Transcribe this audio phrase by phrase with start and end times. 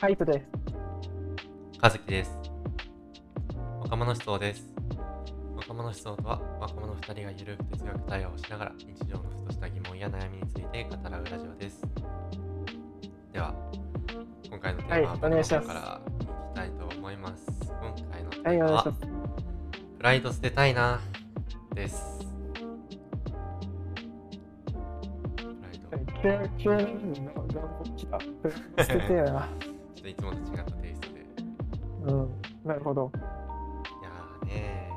[0.00, 0.46] ハイプです。
[1.82, 2.30] 和樹です。
[3.82, 4.72] 若者思想です。
[5.56, 11.82] 若者思想とは、若者2人がゆるく哲学対話をしながら日常のふとした疑問や悩みについて語らうラジオです。
[13.32, 13.52] では、
[14.48, 17.44] 今回のテーマははいお願いします方からいきたいと思います。
[17.68, 18.96] 今回のテはい、ーマはお願い。
[19.96, 21.00] プライド捨てたいな
[21.74, 22.24] です。
[26.56, 28.84] 急になんか頑張ってきた。
[28.84, 29.48] 捨ててやな。
[29.98, 31.26] ょっといつもと違ったテイストで。
[32.04, 32.30] うん、
[32.64, 33.10] なるほど。
[33.14, 33.18] い
[34.04, 34.90] やーね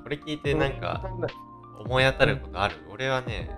[0.00, 1.04] ーこれ聞いてなんか、
[1.80, 3.50] 思い当たることある、俺はね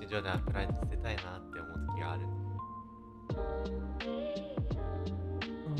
[0.00, 2.22] 日常ではプライド捨てたいなって思う時がある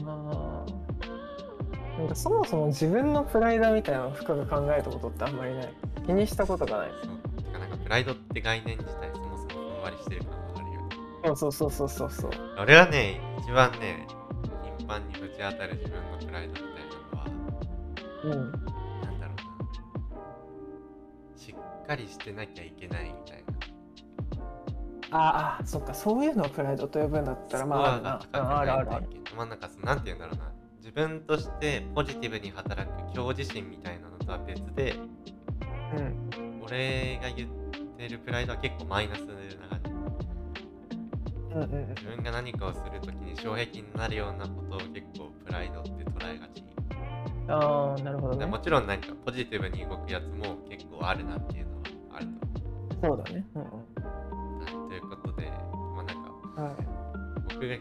[0.06, 5.68] あーなんかそもそも自分のプライドみたいなのを深く考えたことってあんまりない。
[6.04, 6.88] 気にしたことがない。
[7.00, 7.06] そ
[7.50, 10.43] うなんかプライドって概念自体そもそもふんわりしてる感が
[11.24, 12.30] そうそうそうそうそうそう。
[12.58, 14.06] 俺はね一番ね
[14.78, 16.74] 頻繁にぶち当たる自分のプライドみたいな
[17.12, 17.26] のは
[18.24, 18.30] うん。
[19.02, 19.42] なんだろうな
[21.36, 23.44] しっかりしてなきゃいけないみたいな
[25.10, 29.06] あーあー、そっか、そういうのをプライドと呼ぶんだったら、まあ、あるあるあるある。
[29.36, 34.94] まあなんかなんて言うんだろうな自分としてポジティブに働く強自信みたいなのとは別で
[35.96, 36.30] うん。
[36.62, 37.48] 俺が言っ
[37.96, 39.34] てるプライドは結構マイナスな。
[41.54, 46.64] 自分が何かをするときに障壁になるようなことを結構プライドって捉えがち
[47.46, 48.58] ああ、なるほどねでも。
[48.58, 51.82] ちろんなんかポジティブに動くやつも結構あるなっていうのは
[52.16, 52.26] ある
[53.00, 53.46] とそうだね。
[53.54, 54.88] うんうん。
[54.88, 55.48] ということで
[55.94, 56.74] まあなんかはい。
[57.54, 57.76] 僕が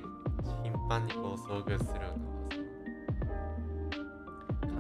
[0.64, 2.14] 頻繁にこう遭遇するのは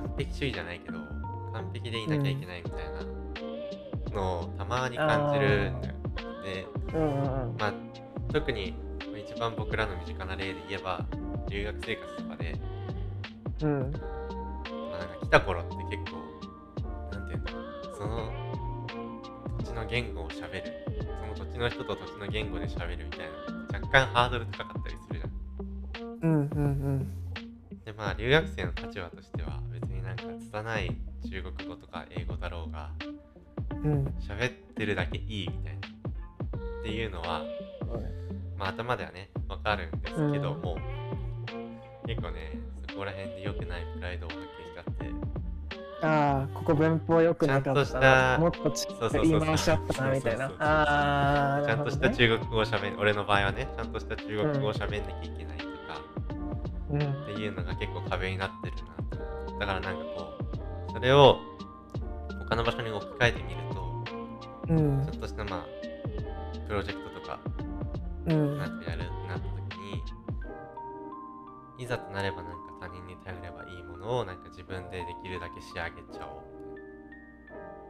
[0.08, 0.99] 完璧主義じゃないけど
[1.53, 3.03] 完璧でいなきゃいけないみたいな
[4.14, 5.95] のをたまに感じるんだよ、
[6.43, 7.55] でうんうんうん。
[7.58, 7.73] まあ、
[8.33, 8.73] 特に
[9.16, 11.05] 一番僕らの身近な例で言えば
[11.49, 12.55] 留学生活とかで、
[13.61, 13.80] うん。
[13.80, 18.88] まあ、なんか来た頃って結構なんていうんだろうその
[19.60, 20.73] 土地の言語をしゃべる
[21.36, 27.08] その土地の人と土地の言語でしゃべるみたいな若干ハードル高かったりするじゃんうんうん
[27.86, 30.98] でまあ留学生の立場としては別になんか拙い
[31.30, 32.89] 中国語とか英語だろうが
[33.83, 33.92] うん。
[33.92, 34.05] うん。
[34.20, 37.44] 喋ってるだけいいみたいなっていうのは
[38.64, 40.78] まあ頭ではねわかるんですけども、
[42.08, 42.58] 結構ね
[42.90, 45.12] そこら辺で良くないプライドを発揮しちゃって。
[46.06, 48.38] ああ、ここ文法良くなかっちゃんとしたな。
[48.40, 50.46] もっとちそうそうそう言い回しちゃったな、みたいな。
[50.60, 55.70] ああ、ちゃんとした中国語をしゃべる俺の場合はねちゃんとした中国語をしゃべんなきゃいけないとか、
[56.88, 60.34] ほどねっていうのが結構壁になってるなだからなんかこ
[60.90, 61.38] うそれを
[62.50, 64.06] 他の場所に置き換えてみると
[64.70, 65.00] うん。
[65.00, 65.06] うん。
[65.06, 65.66] ちょっとしたまあ
[66.68, 67.40] プロジェクトとか
[68.28, 68.58] うん。
[68.58, 70.04] なんかやるなった時に
[71.84, 76.44] いざとなればなんか他人に頼ればいいものをなんか自分でできるだけ仕上げちゃおう。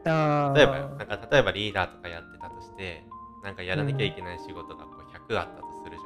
[0.04, 3.02] 例えばよなんか例えばリーダーとかやってたとして
[3.42, 6.02] なんかやらなきゃいけない仕事がこう100あったとするじ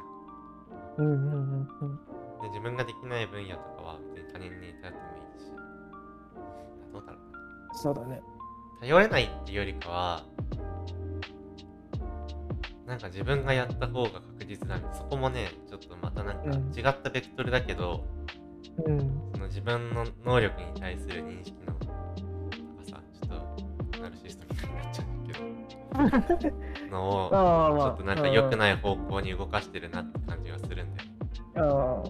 [1.01, 1.99] ゃんうんうんうんうん。
[2.41, 5.51] で自分ができない分野とかは別に他人に頼ってもいいし
[6.93, 8.21] どうだろうなそうだね。
[8.79, 10.23] 頼れないっていうよりかは
[12.89, 18.03] なんか自分がやった方が確実だそこもねちょっとまたなんかうん違ったベクトルだけど、
[18.83, 18.99] うん。
[19.33, 21.85] その自分の能力に対する認識のなんか
[22.89, 26.57] さちょっとナルシストみたいになっちゃうんだけど
[26.91, 27.29] のを。
[27.29, 28.57] ちょっとなんか良くい。
[28.57, 31.03] ない方向に動かしてるなって感じがするんだ
[31.61, 32.03] よ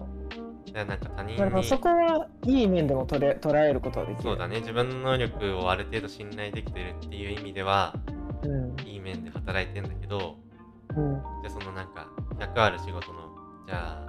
[0.74, 1.44] あなんか他人。
[1.56, 4.22] にそこはいい面でも捉え捉えることはできる。
[4.22, 7.94] そうだね自分の能力をある程度信頼できてるっていう意味では
[8.42, 8.76] うん。
[8.88, 10.49] いい面で働いてんだけどうん。
[10.94, 12.08] じゃあそのなんか
[12.38, 13.30] 100ある仕事の
[13.66, 14.04] じゃ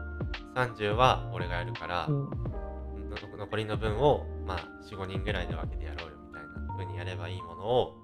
[0.56, 2.30] あ30は俺がやるから、うん。
[3.09, 7.97] の残りの分をまあ45人ぐらいで分けてやろうよみたいな風にやればいいものを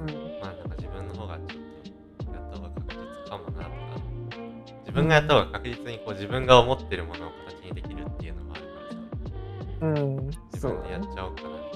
[0.00, 0.40] うん。
[0.40, 3.74] まあなんか自分の方がちょっとやった方が確実かもなとか
[4.80, 10.30] 自分がやった方が確実にこう自分が思ってるものを形にできるっていうのもあるからさうん。
[10.52, 11.68] 自分でやっちゃおうかなだか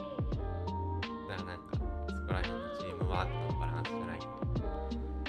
[1.37, 4.27] らなんかそこら辺のチームワークのバランスじゃないけ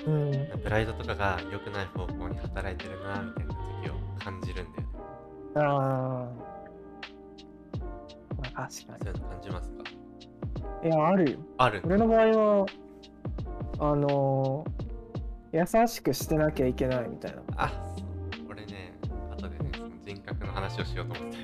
[0.06, 0.62] どうん。
[0.64, 4.94] プライドとかが良くない方向に働いてるなみたいな時を感じるんだよね。
[5.56, 5.64] ああ。
[8.38, 9.84] まあ、確かそういうの感じますか？
[10.84, 10.90] に。
[10.90, 11.38] いや、あるよ。
[11.58, 12.26] ある俺の場合
[12.60, 12.66] は、
[13.80, 17.42] あのー、優しくしてなきゃいけないみたいな。
[17.58, 17.72] あ、
[18.50, 18.94] 俺ね、
[19.32, 21.38] 後でね、その人格の話をしようと思って。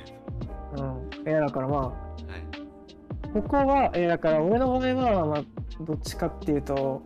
[1.22, 1.28] うん。
[1.28, 1.94] いや、だからまあ、はい。
[3.34, 5.44] ここは、えーだから俺の場合は、まあ、
[5.82, 7.04] どっちかっていうと、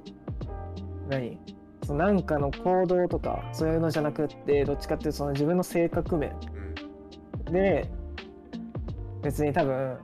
[1.10, 1.38] 何？
[1.90, 6.32] なんかの行動とかそういうのじゃなくってどっちかっていうとその自分の性格面。
[7.46, 7.54] うん。
[7.54, 7.90] で
[9.22, 9.98] 別に多分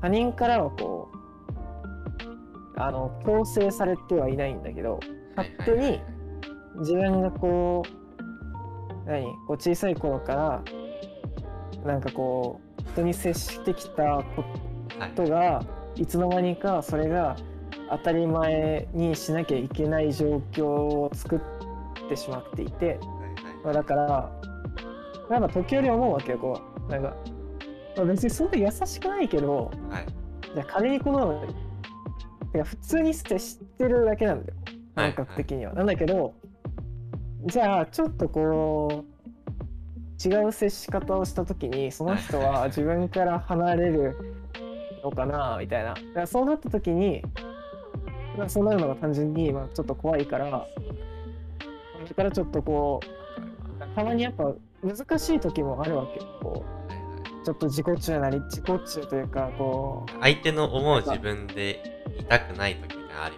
[0.00, 1.10] 他人からはこ
[2.76, 5.00] うあの強制されてはいないんだけど
[5.36, 6.00] 勝手に
[6.78, 9.24] 自分がこう何？
[9.24, 10.62] こう小さい頃から
[11.84, 14.44] なんかこう人に接してきたこ
[14.98, 15.10] はい。
[15.12, 15.64] とが
[15.96, 17.36] いつの間にかそれが
[17.90, 22.98] 当たり前にしなきゃいけない状況を作ってしまっていて、はい
[23.64, 24.30] まあ、だから
[25.28, 26.90] なんか時折思うわけよこう。
[26.90, 27.14] なんか、
[27.96, 30.06] まあ、別にそんな優しくないけどはい。
[30.54, 31.44] じゃあ仮にこの
[32.52, 34.54] てか普通に接してるだけなんだよ。
[34.94, 35.72] はい感覚的には。
[35.74, 36.34] なんだけど
[37.46, 44.16] じゃあちょっとこう違う接し方をした時にその人は 自分から離れる
[45.02, 45.84] のかなみたい
[46.14, 46.26] な。
[46.26, 47.22] そうなった時に
[48.40, 54.52] まあそうなるのが単純にまあちょっと怖いからだからちょっとこうたまにやっぱ
[54.82, 63.36] 難しい時もあるわけよこはいはいうちょっと自己中なり自己中というかこ相手の思う自分でいたくない時がある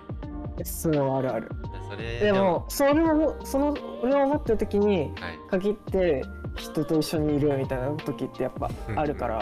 [0.65, 1.49] そうあるある。
[1.91, 5.11] それでもそれをその俺を思ってる時にはい
[5.51, 6.23] 限って
[6.57, 9.39] 人と一緒にいるみたいな時ってやっぱあるから、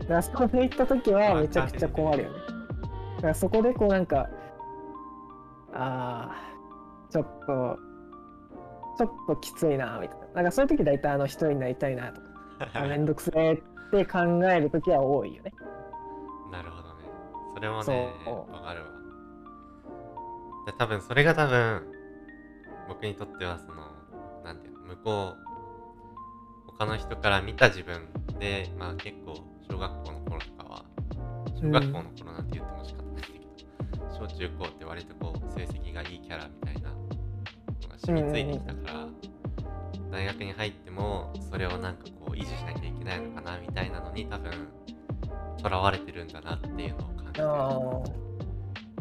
[0.00, 2.38] だからそこで行った時はめちゃくちゃ困るよね。
[3.16, 4.28] だからそこでこうなんか、
[5.74, 7.78] あー、ちょっと、
[8.98, 10.26] ちょっときついな、みたいな。
[10.34, 12.26] なんかそういう時大体あの一人になりたいなとか、
[12.74, 13.56] あめんどくせえっ
[13.90, 15.52] て考える時は多いよね。
[16.50, 17.04] なるほどね。
[17.54, 18.86] それもね、わかるわ。
[20.66, 21.82] で多分それが多分、
[22.88, 23.82] 僕にとってはその、
[24.44, 28.08] なんていうの、向こう、他の人から見た自分
[28.38, 29.34] で、まあ結構、
[29.70, 30.84] 小学校の頃とかは、
[31.60, 33.01] 小学校の頃なんて言っても仕方ないんだけど、
[34.28, 36.96] 小中高って割とこう、成績がいいキャラみたいなの
[37.88, 39.08] が染みついてきたから、
[40.10, 44.52] 大学に入っても、それをなんかこう、維持しなきゃいけないのかなみたいなのに多分、
[45.62, 47.26] 囚われてるんだなっていうのを感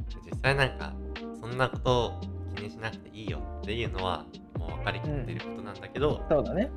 [0.08, 0.94] じて実際なんか
[1.40, 2.22] そんなことを
[2.56, 4.26] 気にしなくていいよっていうのは
[4.58, 6.72] もう分かりきってることなんだけど、あ、そうだね。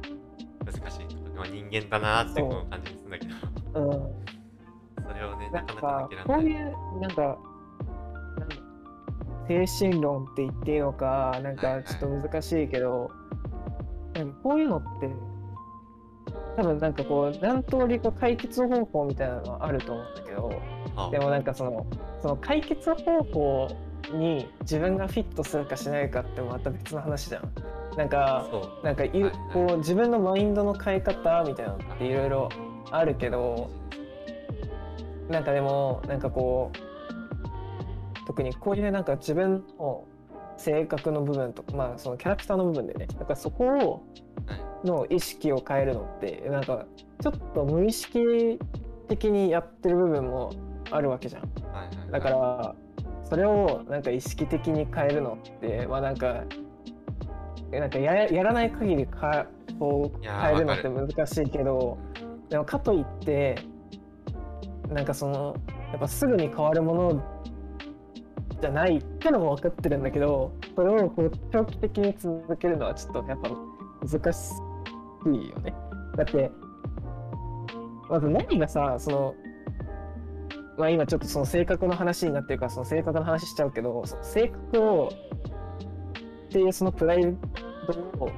[0.65, 5.05] 難しいとこ人間だなってこう感じするんだけどうん。
[5.05, 7.39] それをねなかなかか諦めないこういうなんか
[9.49, 13.11] 精神論って言っていいのかなんかちょっと難しいけど、
[14.15, 15.11] なんかこういうのって
[16.57, 20.63] 多分なんかこう何通りか解決方法みたいなのはあると思うんだけど
[20.97, 21.11] あ。
[21.11, 21.87] でもなんかその
[22.23, 23.69] その解決方法
[24.13, 27.53] に自分がフィットするかしないかってまた別の話じゃん。
[27.97, 28.47] なんか
[28.83, 32.49] なんかいはいこう自分のマインドの変え方みたいなのっていろいろ
[32.91, 33.71] あるけど
[35.29, 36.94] なんかでもなんかこう
[38.27, 40.05] 特にこういうなんか自分の
[40.57, 44.07] 性格の部分とかまあそのキャラクターの部分でねだからそこを
[44.47, 46.87] はいの意識を変えるのってなんか
[47.23, 48.59] ちょっと無意識
[49.09, 50.51] 的にやってる部分も
[50.91, 51.43] あるわけじゃん。
[51.43, 51.49] は
[51.85, 52.75] いはいはいだから
[53.25, 56.45] それをなんか意識的に変えるのってまあなんか
[57.73, 59.47] なんかややらない限りか
[59.79, 61.99] こう変えるのってわ難しいけど
[62.51, 63.57] でもかといって
[64.89, 65.57] なんかその
[65.91, 67.25] やっぱすぐに変わるもの
[68.65, 73.51] じゃないってのも分かってるんだけどそれをこう長期的に続けるのはちょっとやっぱ
[74.01, 74.53] 難し
[75.27, 75.75] いよね。
[76.17, 76.51] だって
[78.09, 79.35] まず何がさその
[80.79, 85.09] まあ今ちょっとその性格の話になってるからその性格の話しちゃうけどその性格を
[86.49, 87.29] っていうそのプライド
[88.25, 88.31] を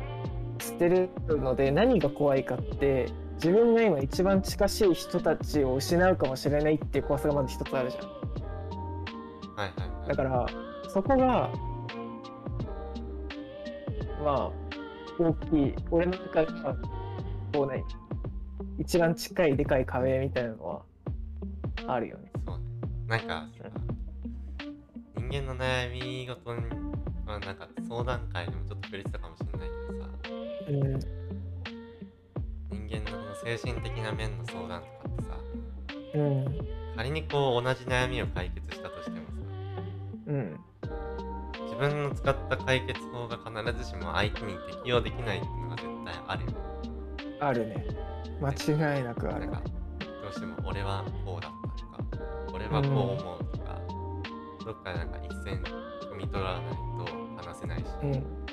[0.58, 8.04] 捨てるので何が怖いかって自分が今一番近しい人たちを失うかもしれないっていう怖さがまず一つあるじゃん。
[9.56, 10.46] はいだから
[10.88, 11.50] そこが
[14.22, 14.50] まあ
[15.18, 16.76] 大きい俺の中では
[17.52, 17.84] こうね
[18.78, 20.82] 一番近いでかい壁みたいなのは
[21.86, 22.30] あるよね。
[22.46, 22.64] そうね。
[23.06, 23.70] なんかさ
[25.16, 26.62] 人間の悩み事に
[27.24, 30.10] まあなんか相談会でもちょっと触れてたかもしれないけどさ。
[30.68, 30.98] うん。
[32.88, 35.38] 人間のその精神的な面の相談とかってさ
[36.14, 36.44] うん。
[36.96, 38.85] 仮にこう同じ悩みを解決した
[41.78, 46.50] 自分の使った解決法が必ずしも相手に適用できないっていうのが絶対あるよ。
[46.50, 46.56] ね
[47.38, 47.86] あるね。
[48.40, 49.50] 間違いなくある。
[49.50, 49.68] なんか
[49.98, 53.78] どうしても俺はこうだったとか俺はこう思うとか、
[54.64, 55.62] どっかでなんか一線
[56.10, 58.46] 踏み取らないと話せないし、うん。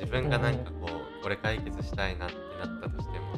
[0.00, 0.88] 自分がなんかこ
[1.20, 3.36] うこれ解決したいなってなったとしても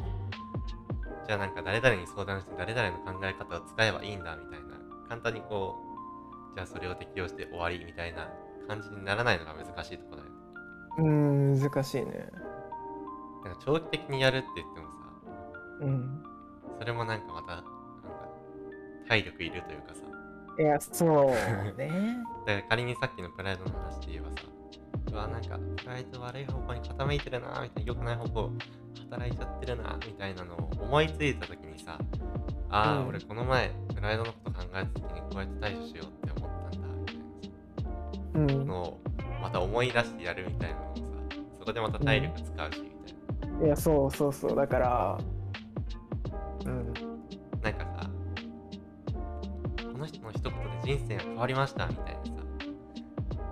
[1.27, 5.75] じゃあなんか誰々に相談して誰々の考え方を使えばいいんだみたいな簡単にこ
[6.53, 8.27] うじゃあそれを適用して終わりみたいな
[8.67, 10.31] 感じにならないのが難しいところだよ。
[10.99, 12.29] うん難しいね。
[13.43, 14.91] なんか長期的にやるって言ってもさ
[15.81, 16.23] うん。
[16.79, 17.69] それもなんかまたなんか
[19.07, 20.01] 体力いるというかさ。
[20.59, 22.17] いやそうね。
[22.47, 24.47] だから仮にさっきのプライドの話で言えばさ
[25.11, 28.51] うわなんかプライド悪い方向に傾いてるなみたいな良くない方向
[29.09, 31.97] 働いちゃってるなみたいなのを思いついた時にさ
[32.69, 33.07] ああ、うん。
[33.09, 36.26] 俺この前プライドのこと考えた時にこうやって対処しようって
[38.45, 38.99] のを
[39.41, 41.01] また思い出してやるみたいなのもさ
[41.59, 42.89] そこでまた体力使うしみ
[43.41, 45.17] たいな、いやそうそうそうだから
[46.65, 46.93] うん。
[47.61, 48.09] なんかさ
[49.91, 52.31] この人の一言で人生が変わりましたみたいなさ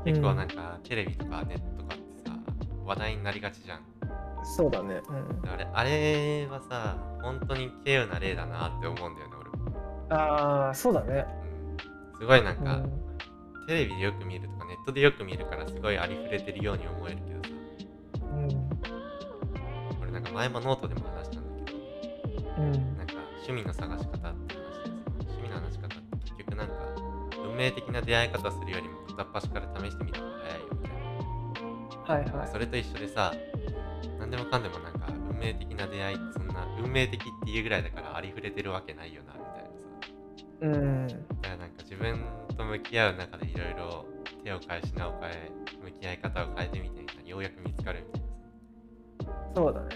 [0.05, 2.37] 結構なんかテレビとかネットとかってさ
[2.85, 3.79] 話題になりがちじゃん。
[4.43, 5.49] そうだねうん。
[5.49, 9.35] あれあれはさ本当に稀有な例だなって思うんだよね
[10.09, 11.25] 俺、ああそうだね。
[12.13, 13.04] うん、すごいなんか、うん
[13.67, 17.49] テレビでよく見るとかネットでよく見るからすごいありふれてるように思えるけどさ。
[18.21, 18.49] うん。
[20.01, 21.77] 俺なんか前もノートでも話したんだけど
[22.57, 22.71] うん。
[22.97, 23.13] なんか
[23.47, 24.55] 趣味の探し方って話でさ
[25.19, 25.95] 趣味の話し方って
[26.25, 26.73] 結局なんか
[27.43, 32.33] 運命的な出会い方するよりも片っ端から試してみた方が早いよみたいな。
[32.33, 32.47] はいはい。
[32.51, 33.33] それと一緒でさ
[34.19, 39.87] 何でもかんでもなんか運命的な出会いってそんな運命的っていうぐらいだからありふれてるわけないよなみたいなさ。
[40.61, 41.07] うん。
[41.07, 42.23] だからなんか自分
[42.55, 44.05] と向き合う中でいろいろ
[44.43, 45.51] 手を変え品を変え
[45.83, 48.25] 向き合い方を変えてみてみたいなようやく見つかるみたい
[49.55, 49.87] そうだね。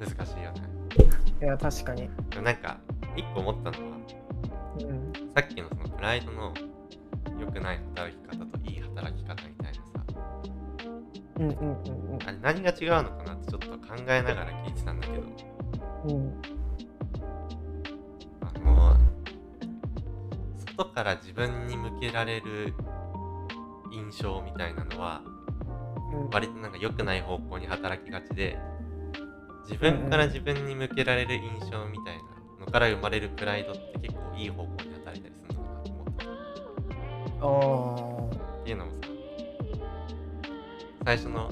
[0.00, 0.62] 難しいよね。
[1.40, 2.08] いや確かに。
[2.42, 2.78] なんか
[3.16, 3.96] 一個思ったのは
[4.80, 5.12] うん。
[5.34, 6.52] さっきのそのプライドの
[7.40, 9.80] 良くない働き方といい働き方みたいなさ。
[11.36, 12.22] うんうんうん。
[12.26, 15.22] あれ何が違うのかなってちょっと考えながら聞いてたんだけど。
[16.08, 16.53] うん
[20.76, 22.74] 外から自分に向けられる
[23.92, 25.22] 印象みたいなのは
[26.12, 26.30] うん。
[26.30, 28.58] 割となんか良くない方向に働きがちで
[29.64, 32.16] 自分から自分に向けられる印象みたい
[32.58, 36.04] なのから生まれるプライドって結構いい方向に働いたりするのかなと思
[38.28, 39.08] ったあっていうのもさ
[41.04, 41.50] 最初の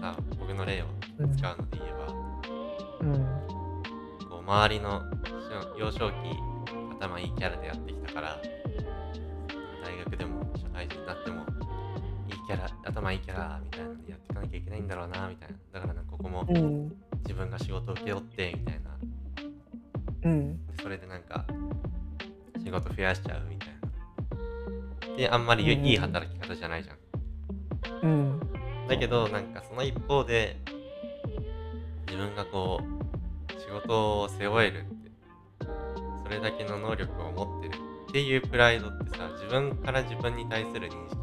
[0.00, 0.86] さ僕の例を
[1.36, 2.12] 使うので言えば、あ
[3.00, 3.14] うん。
[4.28, 5.02] こう周りの
[5.78, 6.14] 幼少期
[6.98, 8.38] 頭いいキャラでやってきたから
[9.82, 11.46] 大学でも社会人になっても
[12.28, 15.56] いいキャラ頭いいキャラみたいなのでやっていかなきゃいけないんだろうなみたいな。
[15.72, 16.92] だからなんかここもうん。
[17.24, 18.90] 自分が仕事を請け負ってみたいな。
[20.24, 20.66] うん。
[20.66, 21.46] でそれでなんか
[22.62, 23.68] 仕事増やしちゃうみたい
[25.10, 25.16] な。
[25.16, 25.84] であんまりうん。
[25.86, 26.96] いい働き方じゃないじゃん。
[28.02, 28.40] うん。
[28.88, 30.58] だけどなんかその一方で
[32.06, 32.80] 自分がこ
[33.48, 35.10] う仕事を背負えるって
[36.22, 41.16] それだけの能力を持ってるっていうプライドってさ自分から自分に対する認識。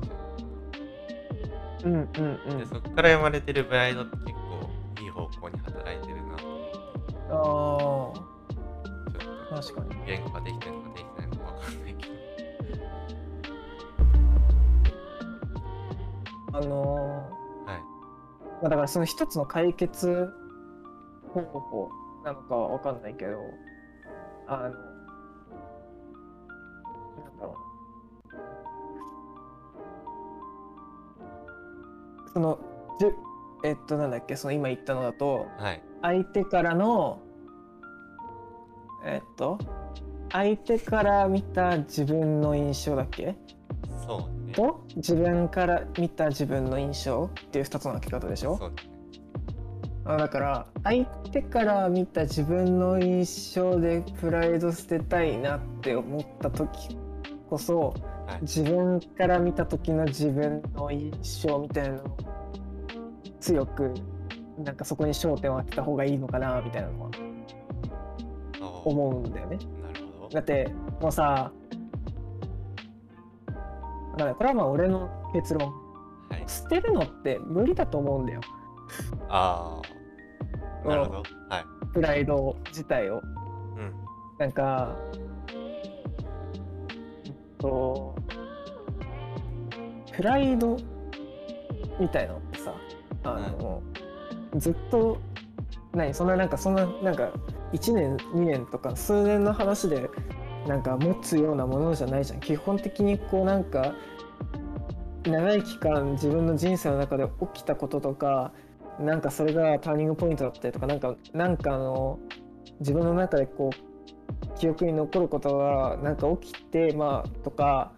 [1.80, 2.58] じうんうんうゃん。
[2.60, 4.70] でんそこから生まれてるプライドって結構
[5.02, 6.38] いい方向に働いてるな。
[7.30, 8.14] あ
[9.52, 9.90] あ確かに。
[9.90, 12.14] と言語ができてるのかできてないのかわかんないけど。
[16.54, 16.96] あの
[17.66, 18.62] はいー。
[18.62, 20.30] まあだからその一つの解決
[21.34, 21.92] 方法
[22.24, 23.16] なのかはわかんない。
[23.16, 23.42] けど
[24.48, 24.97] あの
[32.34, 32.60] その
[33.00, 33.14] じゅ
[33.64, 35.82] えっとなんだっけその今言ったのだとはい。
[36.02, 37.22] 相手からの
[39.06, 39.58] えっと
[40.32, 43.36] 相手から見た自分の印象だっけ？
[44.06, 44.54] そうね。
[44.54, 48.58] と自分から見た自分の印象っていう2つの分け方でしょ？
[48.58, 48.76] そうね。
[50.06, 56.98] あだから相手から見た自分の印象でプライド捨てたいなって思った時
[57.50, 57.94] こそ
[58.28, 58.42] はい。
[58.42, 62.18] 自分から見た時の自分の印象みたいなのを
[63.40, 63.94] 強く
[64.60, 67.12] なんかそこに焦点を当てた方がいいのかなみたいなのは
[68.86, 69.58] 思うんだよね。
[70.32, 71.52] だってもうさ
[74.18, 75.72] だからこれはまあ俺の結論。
[76.30, 76.44] はい。
[76.48, 78.42] 捨てるのって無理だと思うんだよ。
[79.30, 79.82] あ
[80.84, 81.18] あなるほど。
[81.18, 81.24] は
[81.60, 81.66] い。
[81.94, 83.22] プライド自体を。
[83.78, 83.94] うん。
[84.38, 84.96] なんか
[87.58, 88.16] と
[90.18, 90.78] プライド
[92.00, 92.74] みたいなのってさ
[93.24, 93.84] あの、
[94.56, 95.20] ずっと
[95.94, 97.32] 何そんななんかそんななんか
[97.72, 100.10] 1年2年とか数年の話で
[100.68, 102.40] なんか持つようなものじゃないじゃん。
[102.40, 103.94] 基本的にこうなんか
[105.24, 108.54] 長い期間自分の人生の中で起きたこととか
[109.00, 112.18] なんかそれがターニングポイントだったりとかなんかなんかあの
[112.80, 117.92] 自分の中でこう記憶に残ることがなんか起きてまあとか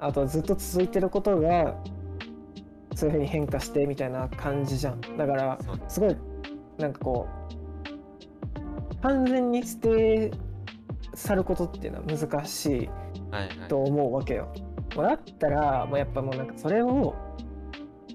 [0.00, 1.76] あとずっと続いてることが
[2.94, 6.16] そういうふうに変化してみたいな感じじゃんだからすごい
[6.78, 7.28] なんかこ
[8.90, 10.30] う完全に捨て
[11.14, 12.90] 去ることっていうのは難しい
[13.30, 14.52] はいはいと思うわけよ。
[14.96, 17.14] もうだったらもうやっぱもうなんかそれを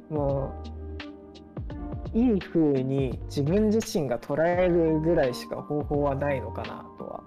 [0.10, 0.54] も
[2.13, 7.24] ういい風に自分自身が捉えるぐらいしか方法はないのかなとは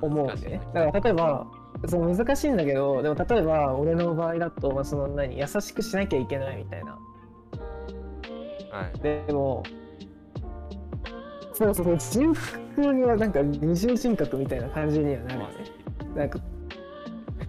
[0.00, 0.60] 思うんでね。
[0.72, 1.46] だから例えば
[1.86, 6.98] その難しいんだけどでも例えば俺の場合だと、まあ、その何優しくしなきゃいけないみたいな。
[8.70, 8.98] はい。
[9.00, 9.62] でも
[11.52, 15.54] そうそうそう人格がなんか二重人格みたいな感じにはなるよね。
[16.14, 16.38] なんか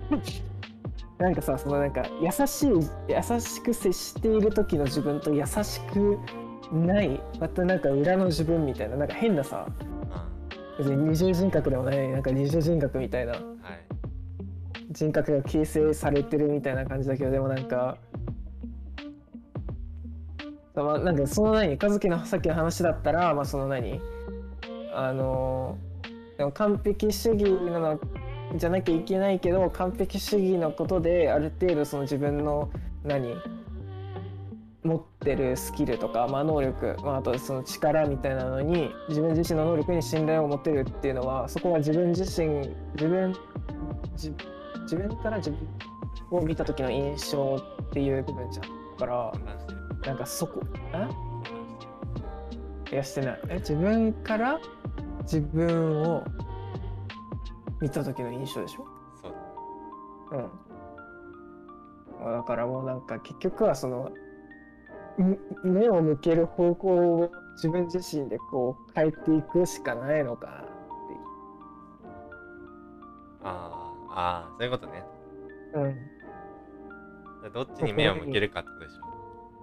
[1.18, 6.18] なんかさそのなんか優しい優しく接している時の自分と優しく
[6.72, 9.68] ないまたなんか裏の自分みたいななんか変なさ
[10.12, 10.28] あ
[10.78, 13.34] 別に二重人格でもないなんか二重人格みたいな。
[13.34, 13.87] はい
[14.98, 18.00] 人格が形成されてるみたいな感じだけどでもなんか
[20.74, 24.02] まあなんかその何和樹のさっきの話だったらまあその何
[24.96, 25.78] あの
[26.40, 28.00] でも完璧主義なの
[28.56, 32.72] じゃなきゃいけないけど完璧主義のことである程度その自分の
[33.04, 33.36] 何
[34.84, 43.36] 持ってるスキルとか、まあ、能力、まあ、あとその力みたいなのに自分自身の能力に信頼を持てるっていうのはそこは自分自身自分
[44.14, 45.60] 自分自分から自分
[46.40, 48.66] を見た時の印象っていう部分じゃん。
[48.98, 49.32] だから
[50.06, 50.62] なんかそこ
[50.94, 51.08] え？
[52.94, 53.40] いやしてない。
[53.50, 53.56] え？
[53.56, 54.60] 自分から
[55.24, 56.24] 自分を
[57.82, 58.88] 見た時の印象でしょ？
[59.22, 59.34] そう
[60.32, 60.42] う
[62.30, 62.34] ん。
[62.34, 64.12] だからもうなんか結局はその
[65.18, 70.68] む目を向ける方向を自分自身でこう変えていくしかないのかなって
[73.44, 73.87] あー
[74.20, 75.04] あーそういうことね
[75.76, 75.80] いう。
[77.46, 77.54] うん。
[77.54, 79.02] どっちに目を向けるかってことでしょ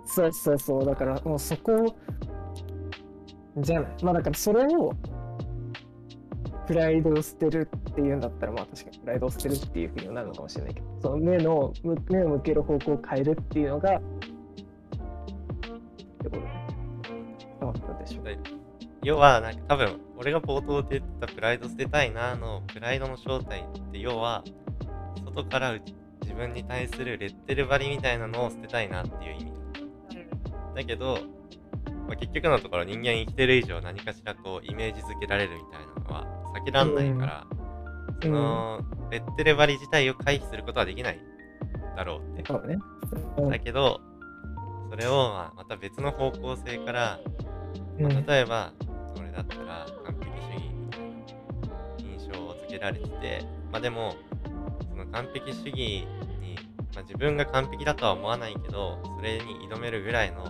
[0.06, 0.84] そうそうそう。
[0.84, 1.96] だからもうそこ
[3.58, 4.04] じゃない。
[4.04, 4.92] まあだからそれを
[6.66, 14.00] プライドを捨てるっていうんだったらまあ確かにプライドを捨てるっていうふうにはなるのかもしれないけど、その目のむ目を向ける方向を変えるっていうのが
[19.04, 24.42] 要はなんか多分俺が冒頭で言ってたプライド捨てたいなのプライドの正体って要は
[25.26, 25.80] 外からう
[26.22, 29.52] 自分に対するレッテル張りみたいなのを捨てたいなっていう意味。
[30.74, 31.18] だけど、
[32.08, 37.46] まあ、結局のところ人間生きてる以上何かしらこうイメージづけられるみたいなのは避けらんないから、
[38.22, 41.20] そのレッテル張り自体を回避することはできない
[41.94, 42.44] だろうって。
[42.46, 42.78] そうだね。
[43.38, 44.00] うんだけど
[44.90, 47.20] それをまあまた別の方向性から
[47.98, 48.16] まうん。
[48.16, 48.72] あ、例えば、
[49.34, 53.42] だったら完璧主義みたいな印象をつけられてて、
[53.72, 54.14] まあでも、
[54.88, 56.06] その完璧主義
[56.40, 56.56] に、
[56.94, 60.44] まあ、自分が完璧だとは思わないけど、それに挑めるぐらいの、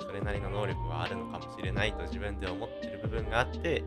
[0.00, 3.84] それなりの能力はあるのかもしれないと自分で思ってる部分があって、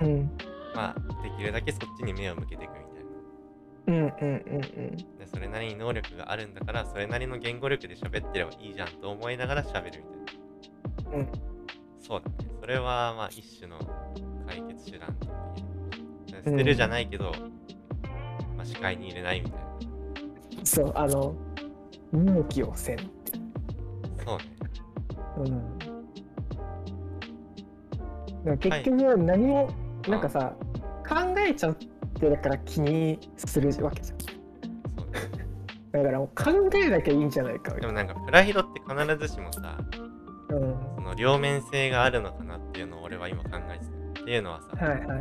[0.00, 0.30] うん
[0.74, 2.88] まあ、できるだけそっちに目を向けていくみたいな。
[3.88, 10.04] うんうんうんで、それなりに能力があるんだから、それなりの言語力で喋ってればいいじゃんと思いながら喋る
[10.96, 11.18] みたいな。
[11.18, 11.57] うん
[12.00, 12.50] そうだね。
[12.60, 13.78] それはまあ一種の
[14.46, 15.54] 解決手段とも
[16.26, 17.32] 言える捨てるじゃないけど、
[18.56, 19.60] まあ視界に入れないみたい
[20.58, 20.66] うん。
[20.66, 21.34] そう、あの、
[22.12, 23.38] 勇気をせんって。
[23.38, 23.44] な。
[24.24, 24.38] そう
[25.44, 25.50] ね。
[28.46, 28.58] うん。
[28.58, 29.68] 結局何も、
[30.08, 30.54] なんかさ、
[31.08, 31.76] 考えちゃっ
[32.20, 34.18] てるから気にするわけじゃん。
[34.18, 34.26] そ
[35.06, 35.28] うね。
[35.92, 39.78] だからもう考えなきゃいいんじゃないかみたいでもなんかプライドって必ずしもさ、
[41.18, 43.98] 両面性があるのかなっていうのを俺は今考えてた。
[44.22, 45.20] っていうのはさ、はいはいはい。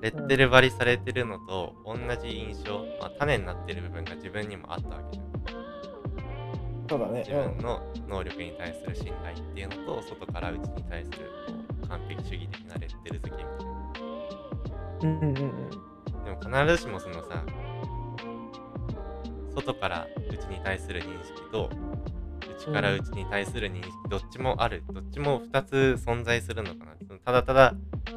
[0.00, 5.34] レッテル張りされてるのと同じ印象、まあ、種になってる部分が自分にもあったわけじゃん。
[6.88, 7.24] そうだね。
[7.26, 11.30] 自分の能力に対する信頼っていうのと、外から内に対する
[11.88, 14.04] 完璧主義的なレッテル付けみたいな。
[15.02, 15.18] うん。
[15.18, 15.70] うんうんうん。
[16.24, 17.44] でも必ずしもそのさ、
[19.54, 21.70] 外から内に対する認識と、
[22.66, 24.82] 内から内に対する認識、どっちもある。
[24.90, 26.92] どっちも2つ存在するのかな。
[27.06, 27.74] そのただただ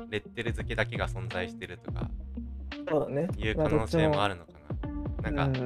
[0.10, 2.10] レッテル付けだけが存在してるとか
[2.90, 3.28] そうだね。
[3.38, 4.36] いう可能性もある。
[4.36, 5.48] るのかな。
[5.48, 5.60] なんか、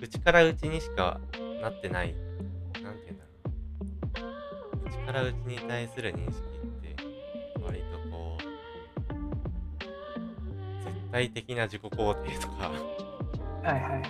[0.00, 1.20] 内から内にしか
[1.60, 2.14] なってない、
[2.82, 4.88] なんて言うんだろう。
[4.88, 6.96] 内から内に対する認識って、
[7.62, 8.42] 割とこう、
[10.84, 12.70] 絶対的な自己肯定とか、
[13.62, 14.02] はいはいはい。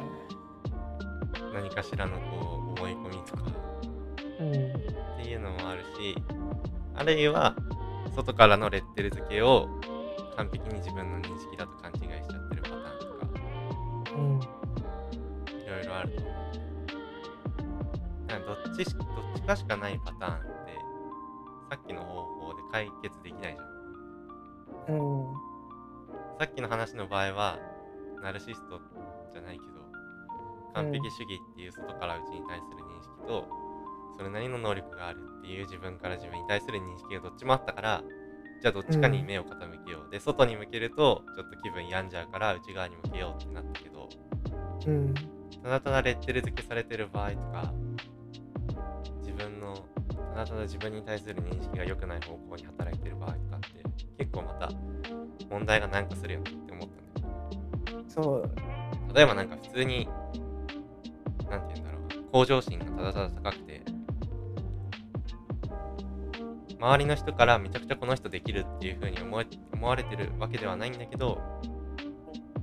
[1.55, 3.42] 何かしらのこう思い込みとか
[4.40, 4.50] うん。
[4.50, 4.52] っ
[5.22, 6.16] ていうのもあるし、
[6.94, 7.56] あるいは
[8.14, 9.68] 外からのレッテル付けを
[10.37, 13.28] 完璧に自分の認識だと勘違いしちゃってるパターンとか、
[14.16, 14.40] うん。
[15.60, 16.34] いろいろあると思う。
[18.28, 19.06] だかっちしどっ
[19.37, 20.44] ちかしかないパターンって
[21.70, 23.56] さっきの方法で解決できない
[24.87, 25.34] じゃんうん
[26.38, 27.58] さっきの話の場合は
[28.22, 28.80] ナルシスト
[29.32, 29.73] じゃないけど
[30.74, 33.48] 完璧主義っていう外からうちに対する認識と、
[34.16, 38.04] それなりの能力があるっていう自分から自分に対する認識がどっちもあったから
[38.62, 44.08] じゃあどっちかに目を傾けよう、で外に向けるとちょっと気分病んじゃうから内側に向けようってなったけど
[44.87, 45.14] うん。
[45.62, 47.72] ただただレッテル付けされてる場合とか
[49.20, 49.74] 自分の
[50.34, 53.68] ただただ自分に対する認識が良くない方向に働いてる場合とかって
[54.18, 54.70] 結構また
[55.50, 57.22] 問題がなんかするよねって思ったん
[57.87, 58.50] だよそう。
[59.14, 60.08] 例えばなんか普通に
[61.59, 62.25] なんて言うんだろう。
[62.33, 63.83] 向上心がただただ高くて
[66.79, 71.40] 周りの人からめちゃくちゃこの人できるっていう風に思え思われてるわけではないんだけど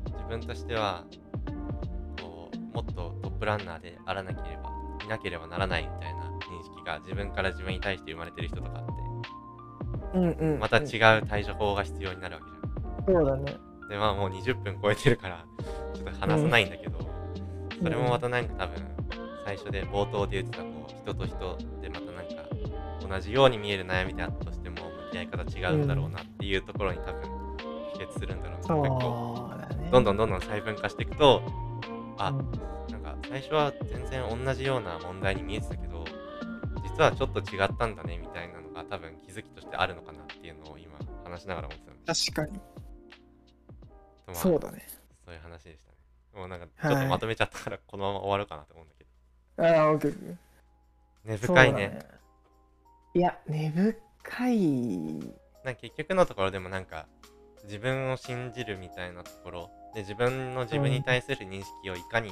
[0.06, 1.06] 自分としては
[2.22, 4.70] こうもっとトップランナーであらなければ
[5.04, 8.92] いなければならないみたいな認識が自分から自分に対して生まれてる人とかって
[10.14, 13.22] うんうんまた違うんう対処法が必要になるわけじゃん。
[13.24, 13.58] そうだね。
[13.90, 15.46] でまあもう20分超えてるから
[15.94, 17.00] ちょっと話さないんだけど、
[17.82, 18.88] それもまたなんか多分
[19.46, 27.22] 最初で冒頭で言ってたこう人と人でまたなんか同じように見える悩みであったとしても向き合い方違うんだろうなっていうところに多分
[27.94, 31.42] 帰結するんだろうな、そう結構だねどんどんどんどん細分化していくと
[32.18, 32.38] あ、うん。
[32.92, 36.06] なんか最初は全然同じような問題に見えてたけど
[36.84, 42.60] 実はちょっと違ったんだねみたいなのが多分気づきとしてあるのかなっていうのを今話しながら思ってたんです確かに。
[44.28, 44.88] まあそうだね。
[45.26, 45.91] そういう話でしたね。
[46.34, 49.12] もうなんかちょっとまとめちゃったからこのまま終わるかなと思うんだけど。
[49.64, 50.36] ああオッケー
[51.26, 52.00] 根深いね。
[52.02, 52.18] そうだ
[53.14, 57.08] いや根深いなんか結局のところでもなんか
[57.66, 62.30] 自分を信じるみたいなところで自分の自分に対する認識をいかに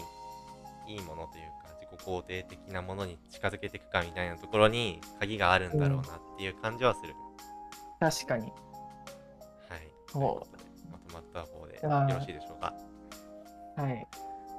[0.88, 7.14] いいものというか自己肯定的なものに近づけていくかみたいなところに鍵があるんだろうなっていう感じはする。
[8.00, 9.92] 確かにはい。
[10.14, 10.48] まと
[11.14, 12.74] まった方でよろしいでしょうか。
[13.82, 14.08] はい。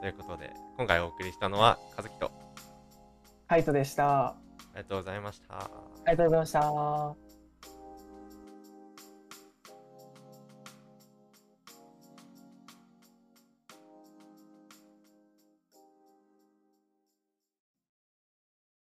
[0.01, 2.31] ということで今回お送りしたのは和樹と。
[3.49, 4.29] カイトでした。
[4.29, 4.35] ああ
[4.77, 5.91] りがとうございました。
[6.11, 7.30] りがとうございました